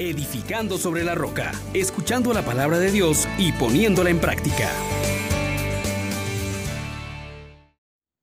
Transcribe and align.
edificando 0.00 0.78
sobre 0.78 1.04
la 1.04 1.14
roca, 1.14 1.52
escuchando 1.74 2.32
la 2.32 2.42
palabra 2.42 2.78
de 2.78 2.90
Dios 2.90 3.28
y 3.36 3.52
poniéndola 3.52 4.08
en 4.08 4.18
práctica. 4.18 4.70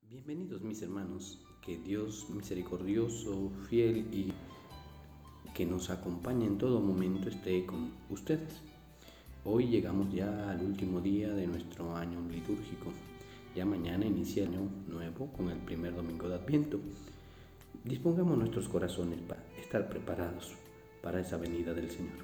Bienvenidos 0.10 0.63
mis 0.63 0.81
hermanos, 0.81 1.40
que 1.62 1.78
Dios 1.78 2.31
misericordioso, 2.31 3.51
fiel 3.69 4.08
y 4.12 4.33
que 5.53 5.67
nos 5.67 5.92
acompañe 5.92 6.47
en 6.47 6.58
todo 6.58 6.81
momento 6.81 7.29
esté 7.29 7.63
con 7.67 7.91
ustedes. 8.09 8.59
Hoy 9.46 9.67
llegamos 9.67 10.12
ya 10.12 10.49
al 10.49 10.63
último 10.63 10.99
día 10.99 11.29
de 11.29 11.46
nuestro 11.46 11.96
año 11.96 12.19
litúrgico. 12.28 12.91
Ya 13.55 13.65
mañana 13.65 14.07
inicia 14.07 14.44
el 14.46 14.49
año 14.49 14.69
nuevo 14.87 15.31
con 15.31 15.51
el 15.51 15.59
primer 15.59 15.96
domingo 15.96 16.27
de 16.27 16.35
Adviento. 16.35 16.80
Dispongamos 17.84 18.35
nuestros 18.35 18.67
corazones 18.67 19.20
para 19.21 19.44
estar 19.59 19.88
preparados 19.88 20.55
para 21.08 21.21
esa 21.21 21.38
venida 21.38 21.73
del 21.73 21.89
Señor. 21.89 22.17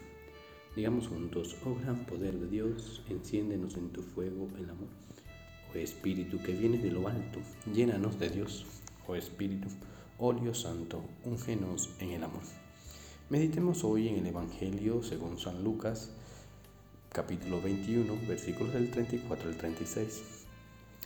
Digamos 0.76 1.08
juntos, 1.08 1.56
oh 1.66 1.74
gran 1.74 2.06
poder 2.06 2.38
de 2.38 2.50
Dios, 2.50 3.02
enciéndenos 3.08 3.78
en 3.78 3.92
tu 3.92 4.02
fuego 4.02 4.50
el 4.58 4.70
amor. 4.70 4.90
Oh 5.74 5.78
Espíritu 5.78 6.44
que 6.44 6.52
vienes 6.52 6.84
de 6.84 6.92
lo 6.92 7.08
alto, 7.08 7.40
llénanos 7.74 8.20
de 8.20 8.30
Dios. 8.30 8.66
Oh 9.08 9.16
Espíritu, 9.16 9.70
óleo 10.18 10.54
santo, 10.54 11.02
úngenos 11.24 11.92
en 12.02 12.10
el 12.10 12.26
amor. 12.26 12.42
Meditemos 13.30 13.86
hoy 13.86 14.10
en 14.10 14.18
el 14.18 14.28
Evangelio 14.28 15.02
según 15.02 15.40
San 15.40 15.64
Lucas, 15.64 16.12
capítulo 17.08 17.62
21, 17.62 18.14
versículos 18.28 18.74
del 18.74 18.92
34 18.92 19.50
al 19.50 19.56
36. 19.56 20.24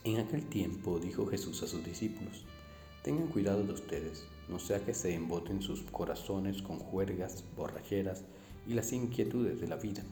En 0.03 0.17
aquel 0.17 0.47
tiempo 0.47 0.97
dijo 0.97 1.27
Jesús 1.27 1.61
a 1.61 1.67
sus 1.67 1.85
discípulos, 1.85 2.43
tengan 3.07 3.27
cuidado 3.27 3.63
de 3.63 3.71
ustedes, 3.71 4.25
no 4.49 4.59
sea 4.59 4.83
que 4.83 4.93
se 4.93 5.13
emboten 5.13 5.61
sus 5.61 5.81
corazones 5.83 6.61
con 6.61 6.77
juergas, 6.77 7.45
borracheras 7.55 8.25
y 8.67 8.73
las 8.73 8.91
inquietudes 8.91 9.61
de 9.61 9.67
la 9.69 9.77
vida, 9.77 10.03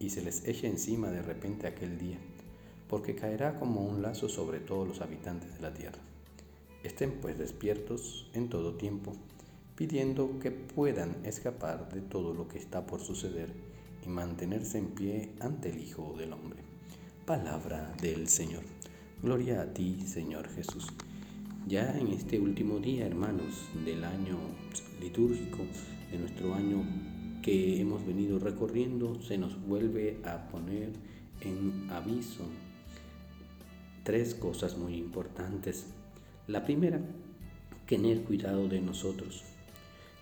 y 0.00 0.08
se 0.08 0.22
les 0.22 0.48
eche 0.48 0.66
encima 0.66 1.10
de 1.10 1.20
repente 1.20 1.66
aquel 1.66 1.98
día, 1.98 2.16
porque 2.88 3.14
caerá 3.14 3.58
como 3.58 3.82
un 3.84 4.00
lazo 4.00 4.30
sobre 4.30 4.60
todos 4.60 4.88
los 4.88 5.02
habitantes 5.02 5.52
de 5.56 5.60
la 5.60 5.74
tierra. 5.74 5.98
Estén 6.82 7.20
pues 7.20 7.36
despiertos 7.36 8.30
en 8.32 8.48
todo 8.48 8.78
tiempo, 8.78 9.12
pidiendo 9.76 10.38
que 10.38 10.50
puedan 10.50 11.18
escapar 11.26 11.92
de 11.92 12.00
todo 12.00 12.32
lo 12.32 12.48
que 12.48 12.56
está 12.56 12.86
por 12.86 13.02
suceder 13.02 13.52
y 14.06 14.08
mantenerse 14.08 14.78
en 14.78 14.86
pie 14.86 15.34
ante 15.40 15.68
el 15.68 15.82
Hijo 15.82 16.14
del 16.16 16.32
Hombre. 16.32 16.60
Palabra 17.26 17.92
del 18.00 18.26
Señor. 18.26 18.62
Gloria 19.22 19.60
a 19.60 19.74
ti, 19.74 20.00
Señor 20.06 20.48
Jesús. 20.48 20.86
Ya 21.68 21.94
en 21.98 22.08
este 22.08 22.40
último 22.40 22.78
día, 22.78 23.04
hermanos, 23.04 23.68
del 23.84 24.02
año 24.02 24.38
litúrgico, 25.02 25.58
de 26.10 26.16
nuestro 26.16 26.54
año 26.54 26.82
que 27.42 27.78
hemos 27.78 28.06
venido 28.06 28.38
recorriendo, 28.38 29.20
se 29.20 29.36
nos 29.36 29.60
vuelve 29.66 30.18
a 30.24 30.48
poner 30.48 30.92
en 31.42 31.90
aviso 31.90 32.44
tres 34.02 34.34
cosas 34.34 34.78
muy 34.78 34.94
importantes. 34.94 35.88
La 36.46 36.64
primera, 36.64 37.02
tener 37.86 38.22
cuidado 38.22 38.66
de 38.66 38.80
nosotros. 38.80 39.44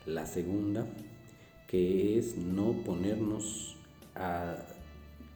La 0.05 0.27
segunda, 0.27 0.85
que 1.69 2.19
es 2.19 2.37
no 2.37 2.73
ponernos 2.85 3.77
a 4.17 4.57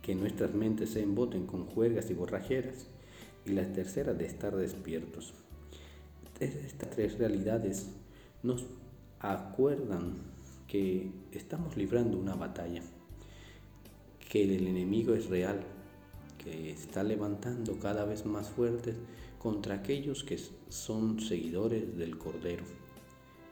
que 0.03 0.17
nuestras 0.17 0.55
mentes 0.55 0.91
se 0.91 1.03
emboten 1.03 1.47
con 1.47 1.67
juergas 1.67 2.11
y 2.11 2.15
borrajeras. 2.15 2.89
Y 3.47 3.51
la 3.51 3.73
tercera, 3.73 4.13
de 4.13 4.27
estar 4.27 4.57
despiertos 4.57 5.35
estas 6.41 6.91
tres 6.91 7.19
realidades 7.19 7.91
nos 8.43 8.67
acuerdan 9.19 10.19
que 10.67 11.11
estamos 11.33 11.77
librando 11.77 12.19
una 12.19 12.35
batalla, 12.35 12.83
que 14.31 14.43
el 14.43 14.67
enemigo 14.67 15.15
es 15.15 15.27
real, 15.27 15.61
que 16.39 16.71
está 16.71 17.03
levantando 17.03 17.79
cada 17.79 18.05
vez 18.05 18.25
más 18.25 18.49
fuertes 18.49 18.97
contra 19.39 19.75
aquellos 19.77 20.25
que 20.25 20.39
son 20.69 21.21
seguidores 21.21 21.97
del 21.97 22.17
Cordero. 22.17 22.65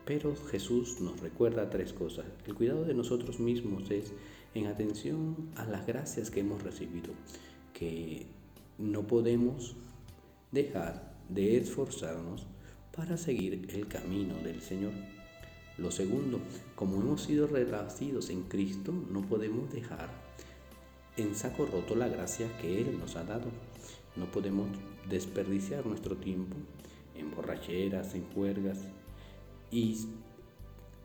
Pero 0.05 0.35
Jesús 0.51 1.01
nos 1.01 1.21
recuerda 1.21 1.69
tres 1.69 1.93
cosas. 1.93 2.25
El 2.47 2.55
cuidado 2.55 2.85
de 2.85 2.95
nosotros 2.95 3.41
mismos 3.41 3.91
es 3.91 4.13
en 4.55 4.67
atención 4.67 5.51
a 5.57 5.67
las 5.67 5.87
gracias 5.87 6.31
que 6.31 6.41
hemos 6.41 6.63
recibido, 6.63 7.13
que 7.75 8.27
no 8.79 9.07
podemos 9.07 9.77
dejar 10.51 11.15
de 11.29 11.59
esforzarnos 11.59 12.47
para 12.99 13.17
seguir 13.17 13.65
el 13.73 13.87
camino 13.87 14.35
del 14.43 14.61
Señor. 14.61 14.91
Lo 15.79 15.93
segundo, 15.93 16.41
como 16.75 17.01
hemos 17.01 17.23
sido 17.23 17.47
renacidos 17.47 18.29
en 18.29 18.43
Cristo, 18.43 18.93
no 18.93 19.23
podemos 19.23 19.73
dejar 19.73 20.11
en 21.17 21.37
saco 21.37 21.65
roto 21.67 21.95
la 21.95 22.09
gracia 22.09 22.49
que 22.61 22.81
Él 22.81 22.99
nos 22.99 23.15
ha 23.15 23.23
dado. 23.23 23.53
No 24.17 24.27
podemos 24.33 24.67
desperdiciar 25.09 25.87
nuestro 25.87 26.17
tiempo 26.17 26.57
en 27.15 27.31
borracheras, 27.31 28.17
en 28.17 28.25
juergas. 28.33 28.79
Y 29.71 29.97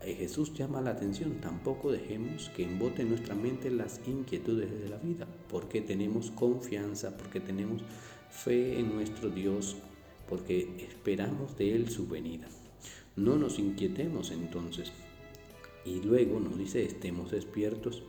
Jesús 0.00 0.52
llama 0.52 0.80
la 0.80 0.90
atención, 0.90 1.40
tampoco 1.40 1.92
dejemos 1.92 2.50
que 2.56 2.64
emboten 2.64 3.08
nuestra 3.08 3.36
mente 3.36 3.70
las 3.70 4.00
inquietudes 4.04 4.68
de 4.82 4.88
la 4.88 4.96
vida, 4.96 5.28
porque 5.48 5.80
tenemos 5.80 6.32
confianza, 6.32 7.16
porque 7.16 7.38
tenemos 7.38 7.82
fe 8.30 8.80
en 8.80 8.92
nuestro 8.92 9.30
Dios 9.30 9.76
porque 10.34 10.88
esperamos 10.90 11.56
de 11.56 11.76
Él 11.76 11.88
su 11.88 12.08
venida. 12.08 12.48
No 13.14 13.36
nos 13.36 13.60
inquietemos 13.60 14.32
entonces. 14.32 14.90
Y 15.84 16.00
luego 16.00 16.40
nos 16.40 16.58
dice, 16.58 16.82
estemos 16.82 17.30
despiertos. 17.30 18.02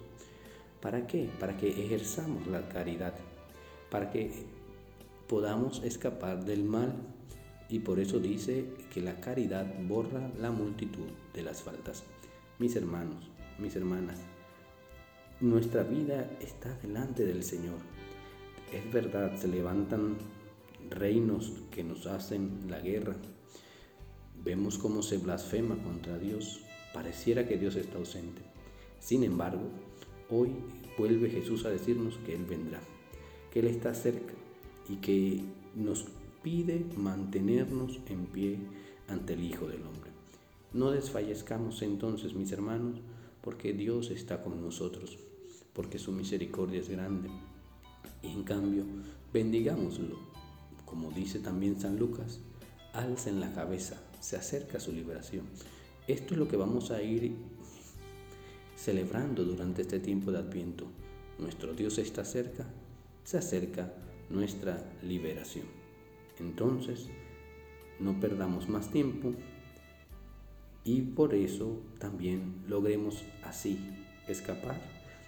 ¿Para 0.81 1.06
qué? 1.06 1.30
Para 1.40 1.56
que 1.56 1.69
ejerzamos 1.69 2.47
la 2.47 2.68
caridad, 2.68 3.13
para 3.91 4.09
que 4.09 4.31
podamos 5.28 5.84
escapar 5.84 6.46
del 6.46 6.63
mal. 6.63 6.96
Y 7.69 7.78
por 7.78 8.00
eso 8.00 8.19
dice 8.19 8.74
que 8.92 9.02
la 9.02 9.19
caridad 9.19 9.72
borra 9.88 10.31
la 10.40 10.50
multitud 10.50 11.12
de 11.31 11.44
las 11.44 11.62
faltas. 11.62 12.06
Mis 12.57 12.75
hermanos, 12.75 13.30
mis 13.59 13.75
hermanas, 13.75 14.18
nuestra 15.42 15.84
vida 15.84 16.28
está 16.42 16.75
delante 16.81 17.24
del 17.24 17.44
Señor. 17.44 17.78
Es 18.74 18.92
verdad, 18.92 19.38
se 19.38 19.47
levantan 19.47 20.18
reinos 20.90 21.53
que 21.72 21.84
nos 21.84 22.07
hacen 22.07 22.66
la 22.69 22.79
guerra. 22.79 23.16
Vemos 24.44 24.78
cómo 24.78 25.01
se 25.01 25.18
blasfema 25.18 25.75
contra 25.84 26.18
Dios. 26.18 26.62
Pareciera 26.94 27.47
que 27.47 27.57
Dios 27.57 27.75
está 27.75 27.97
ausente. 27.97 28.41
Sin 29.00 29.24
embargo, 29.24 29.63
hoy 30.29 30.51
vuelve 30.97 31.29
Jesús 31.29 31.66
a 31.66 31.69
decirnos 31.69 32.18
que 32.25 32.35
Él 32.35 32.45
vendrá, 32.45 32.79
que 33.51 33.59
Él 33.59 33.68
está 33.68 33.94
cerca 33.94 34.34
y 34.90 34.97
que 34.97 35.41
nos 35.75 36.06
pide 36.41 36.85
mantenernos 36.95 38.00
en 38.07 38.25
pie 38.28 38.59
ante 39.07 39.34
el 39.34 39.44
Hijo 39.44 39.68
del 39.68 39.81
Hombre. 39.81 40.12
No 40.74 40.91
desfallezcamos 40.91 41.81
entonces, 41.81 42.34
mis 42.34 42.51
hermanos, 42.51 43.00
porque 43.41 43.74
Dios 43.74 44.12
está 44.12 44.44
con 44.44 44.62
nosotros, 44.62 45.18
porque 45.74 46.00
su 46.00 46.12
misericordia 46.12 46.79
es 46.79 46.90
grande. 46.90 47.29
Y 48.22 48.28
en 48.28 48.44
cambio, 48.44 48.84
bendigámoslo 49.34 50.34
como 50.85 51.12
dice 51.12 51.40
también 51.40 51.79
San 51.79 51.97
Lucas, 51.97 52.40
alcen 52.94 53.40
la 53.40 53.53
cabeza, 53.53 53.97
se 54.19 54.38
acerca 54.38 54.79
su 54.79 54.91
liberación. 54.91 55.46
Esto 56.07 56.34
es 56.34 56.40
lo 56.40 56.47
que 56.47 56.57
vamos 56.57 56.91
a 56.91 57.01
ir 57.01 57.35
celebrando 58.75 59.44
durante 59.44 59.81
este 59.81 60.00
tiempo 60.00 60.31
de 60.31 60.40
Adviento. 60.40 60.85
Nuestro 61.40 61.74
Dios 61.74 61.97
está 61.97 62.24
cerca, 62.24 62.66
se 63.24 63.38
acerca 63.38 63.94
nuestra 64.29 64.84
liberación. 65.01 65.66
Entonces, 66.40 67.07
no 68.00 68.19
perdamos 68.19 68.69
más 68.69 68.91
tiempo 68.91 69.34
y 70.84 71.01
por 71.01 71.34
eso 71.34 71.81
también 72.00 72.63
logremos 72.68 73.24
así 73.44 73.80
escapar 74.27 74.80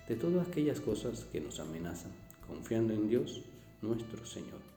de 0.07 0.15
todas 0.15 0.47
aquellas 0.47 0.79
cosas 0.79 1.25
que 1.31 1.41
nos 1.41 1.59
amenazan, 1.59 2.11
confiando 2.47 2.93
en 2.93 3.09
Dios 3.09 3.41
nuestro 3.81 4.25
Señor. 4.25 4.76